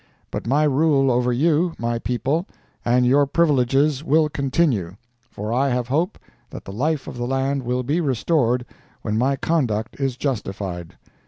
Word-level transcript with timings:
But 0.31 0.47
my 0.47 0.63
rule 0.63 1.11
over 1.11 1.31
you, 1.31 1.73
my 1.77 1.99
people, 1.99 2.47
and 2.83 3.05
your 3.05 3.27
privileges 3.27 4.03
will 4.03 4.29
continue, 4.29 4.95
for 5.29 5.53
I 5.53 5.69
have 5.69 5.89
hope 5.89 6.17
that 6.49 6.65
the 6.65 6.73
life 6.73 7.07
of 7.07 7.17
the 7.17 7.27
land 7.27 7.61
will 7.61 7.83
be 7.83 8.01
restored 8.01 8.65
when 9.03 9.15
my 9.15 9.35
conduct 9.35 9.99
is 9.99 10.17
justified. 10.17 10.97